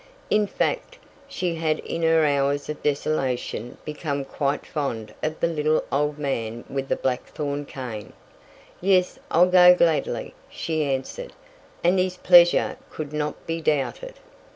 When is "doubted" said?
13.61-14.15